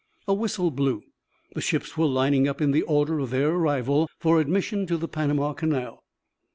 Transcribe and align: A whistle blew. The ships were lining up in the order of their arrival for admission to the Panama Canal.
A 0.27 0.33
whistle 0.33 0.71
blew. 0.71 1.03
The 1.53 1.61
ships 1.61 1.95
were 1.95 2.07
lining 2.07 2.47
up 2.47 2.59
in 2.59 2.71
the 2.71 2.81
order 2.81 3.19
of 3.19 3.29
their 3.29 3.49
arrival 3.51 4.09
for 4.17 4.41
admission 4.41 4.87
to 4.87 4.97
the 4.97 5.07
Panama 5.07 5.53
Canal. 5.53 6.03